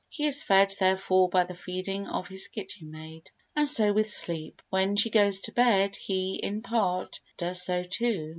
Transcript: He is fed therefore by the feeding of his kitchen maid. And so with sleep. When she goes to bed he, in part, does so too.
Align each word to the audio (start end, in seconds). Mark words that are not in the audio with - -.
He 0.09 0.25
is 0.25 0.41
fed 0.41 0.75
therefore 0.79 1.29
by 1.29 1.43
the 1.43 1.53
feeding 1.53 2.07
of 2.07 2.27
his 2.27 2.47
kitchen 2.47 2.89
maid. 2.89 3.29
And 3.55 3.69
so 3.69 3.93
with 3.93 4.09
sleep. 4.09 4.63
When 4.71 4.95
she 4.95 5.11
goes 5.11 5.41
to 5.41 5.51
bed 5.51 5.95
he, 5.95 6.39
in 6.41 6.63
part, 6.63 7.19
does 7.37 7.61
so 7.61 7.83
too. 7.83 8.29